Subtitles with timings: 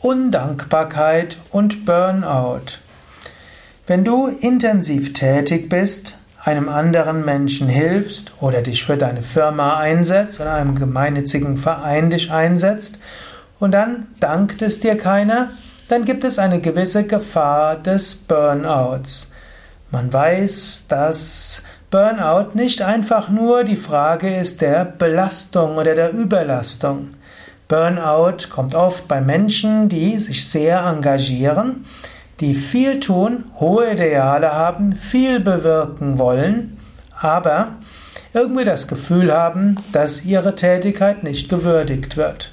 [0.00, 2.78] Undankbarkeit und Burnout.
[3.88, 10.40] Wenn du intensiv tätig bist, einem anderen Menschen hilfst oder dich für deine Firma einsetzt
[10.40, 12.98] oder einem gemeinnützigen Verein dich einsetzt
[13.58, 15.50] und dann dankt es dir keiner,
[15.88, 19.32] dann gibt es eine gewisse Gefahr des Burnouts.
[19.90, 27.14] Man weiß, dass Burnout nicht einfach nur die Frage ist der Belastung oder der Überlastung.
[27.68, 31.84] Burnout kommt oft bei Menschen, die sich sehr engagieren,
[32.40, 36.78] die viel tun, hohe Ideale haben, viel bewirken wollen,
[37.12, 37.72] aber
[38.32, 42.52] irgendwie das Gefühl haben, dass ihre Tätigkeit nicht gewürdigt wird.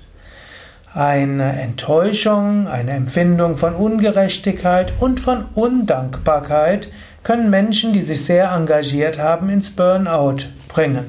[0.93, 6.89] Eine Enttäuschung, eine Empfindung von Ungerechtigkeit und von Undankbarkeit
[7.23, 11.05] können Menschen, die sich sehr engagiert haben, ins Burnout bringen.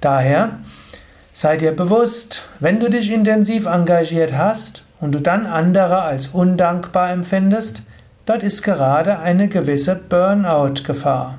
[0.00, 0.58] Daher
[1.36, 7.10] Sei dir bewusst, wenn du dich intensiv engagiert hast und du dann andere als undankbar
[7.10, 7.82] empfindest,
[8.24, 11.38] dort ist gerade eine gewisse Burnout-Gefahr.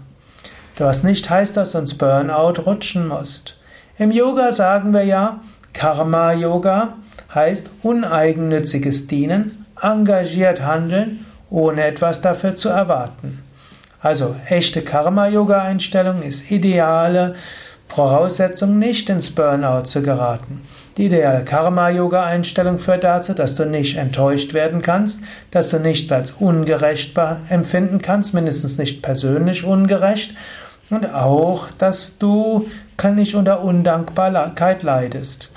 [0.78, 3.56] Was nicht heißt, dass du ins Burnout rutschen musst.
[3.98, 5.40] Im Yoga sagen wir ja,
[5.72, 6.96] Karma-Yoga
[7.34, 13.42] heißt uneigennütziges Dienen, engagiert handeln, ohne etwas dafür zu erwarten.
[14.02, 17.36] Also echte Karma-Yoga-Einstellung ist ideale
[17.96, 20.62] Voraussetzung, nicht ins Burnout zu geraten.
[20.98, 25.22] Die ideale Karma-Yoga-Einstellung führt dazu, dass du nicht enttäuscht werden kannst,
[25.52, 27.18] dass du nichts als ungerecht
[27.50, 30.36] empfinden kannst, mindestens nicht persönlich ungerecht,
[30.90, 32.68] und auch, dass du
[33.16, 35.50] nicht unter Undankbarkeit leidest.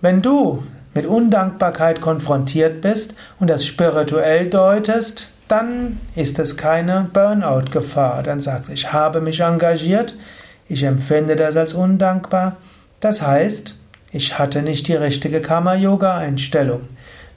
[0.00, 0.62] Wenn du
[0.94, 8.22] mit Undankbarkeit konfrontiert bist und das spirituell deutest, dann ist es keine Burnout-Gefahr.
[8.22, 10.14] Dann sagst du, ich habe mich engagiert,
[10.68, 12.56] ich empfinde das als undankbar.
[13.00, 13.74] Das heißt,
[14.12, 16.82] ich hatte nicht die richtige Karma-Yoga-Einstellung.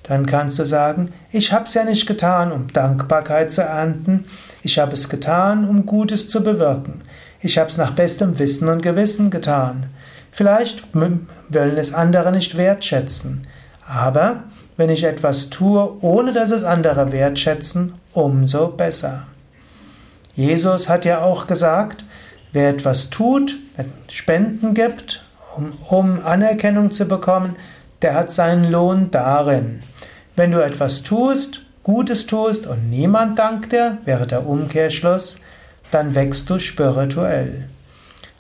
[0.03, 4.25] Dann kannst du sagen, ich habe es ja nicht getan, um Dankbarkeit zu ernten.
[4.63, 7.01] Ich habe es getan, um Gutes zu bewirken.
[7.41, 9.87] Ich habe es nach bestem Wissen und Gewissen getan.
[10.31, 13.47] Vielleicht wollen es andere nicht wertschätzen.
[13.87, 14.43] Aber
[14.77, 19.27] wenn ich etwas tue, ohne dass es andere wertschätzen, umso besser.
[20.33, 22.03] Jesus hat ja auch gesagt,
[22.53, 23.57] Wer etwas tut,
[24.09, 25.23] Spenden gibt,
[25.55, 27.55] um, um Anerkennung zu bekommen,
[28.01, 29.79] der hat seinen Lohn darin.
[30.35, 35.39] Wenn du etwas tust, Gutes tust und niemand dankt dir, wäre der Umkehrschluss,
[35.89, 37.67] dann wächst du spirituell.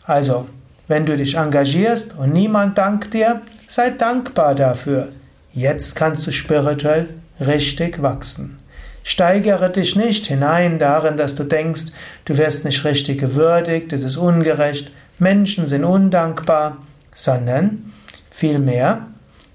[0.03, 0.47] Also,
[0.87, 5.07] wenn du dich engagierst und niemand dankt dir, sei dankbar dafür.
[5.53, 8.60] Jetzt kannst du spirituell richtig wachsen.
[9.03, 11.85] Steigere dich nicht hinein darin, dass du denkst,
[12.25, 16.77] du wirst nicht richtig gewürdigt, es ist ungerecht, Menschen sind undankbar,
[17.13, 17.91] sondern
[18.29, 19.07] vielmehr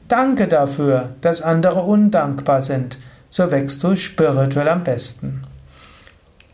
[0.08, 2.98] danke dafür, dass andere undankbar sind,
[3.28, 5.42] so wächst du spirituell am besten.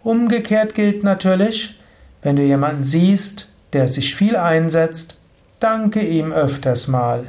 [0.03, 1.79] Umgekehrt gilt natürlich,
[2.23, 5.17] wenn du jemanden siehst, der sich viel einsetzt,
[5.61, 7.25] danke ihm öfters mal.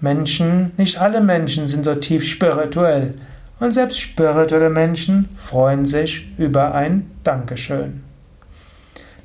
[0.00, 3.12] Menschen, nicht alle Menschen sind so tief spirituell,
[3.60, 8.02] und selbst spirituelle Menschen freuen sich über ein Dankeschön.